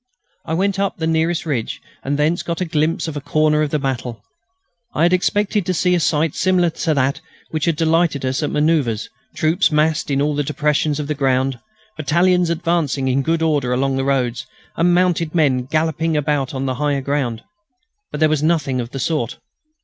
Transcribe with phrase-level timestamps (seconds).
[0.45, 3.69] I went up the nearest ridge and thence got a glimpse of a corner of
[3.69, 4.23] the battle.
[4.95, 8.49] I had expected to see a sight similar to that which had delighted us at
[8.49, 11.59] manoeuvres; troops massed in all the depressions of the ground,
[11.97, 16.73] battalions advancing in good order along the roads, and mounted men galloping about on the
[16.81, 17.43] higher ground.
[18.09, 19.37] But there was nothing of the sort.